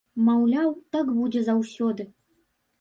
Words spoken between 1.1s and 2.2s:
будзе заўсёды.